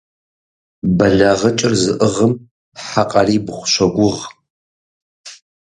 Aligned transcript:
БэлагъыкӀыр 0.97 1.73
зыӀыгъым 1.81 2.33
хьэ 2.87 3.03
къарибгъу 3.11 3.65
щогугъ. 3.71 4.23